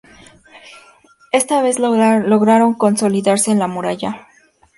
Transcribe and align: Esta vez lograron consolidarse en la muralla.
Esta 1.31 1.61
vez 1.61 1.77
lograron 1.77 2.73
consolidarse 2.73 3.51
en 3.51 3.59
la 3.59 3.67
muralla. 3.67 4.27